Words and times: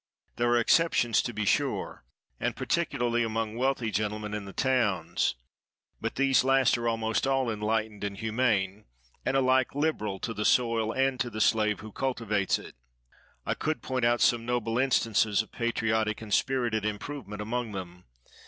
There 0.37 0.49
are 0.49 0.57
exceptions, 0.59 1.21
to 1.21 1.31
be 1.31 1.45
sure, 1.45 2.03
and 2.39 2.55
particularly 2.55 3.21
among 3.21 3.55
wealthy 3.55 3.91
gentlemen 3.91 4.33
in 4.33 4.45
the 4.45 4.51
towns; 4.51 5.35
but 6.01 6.15
these 6.15 6.43
last 6.43 6.75
are 6.79 6.87
almost 6.87 7.27
all 7.27 7.51
enlightened 7.51 8.03
and 8.03 8.17
humane, 8.17 8.85
and 9.27 9.37
alike 9.37 9.75
liberal 9.75 10.17
to 10.21 10.33
the 10.33 10.43
soil 10.43 10.91
and 10.91 11.19
to 11.19 11.29
the 11.29 11.39
slave 11.39 11.81
who 11.81 11.91
cultivates 11.91 12.57
it. 12.57 12.73
I 13.45 13.53
could 13.53 13.83
point 13.83 14.03
out 14.03 14.21
some 14.21 14.43
noble 14.43 14.79
instances 14.79 15.43
of 15.43 15.51
patriotic 15.51 16.19
and 16.19 16.33
spirited 16.33 16.83
improvement 16.83 17.39
among 17.43 17.73
them. 17.73 18.05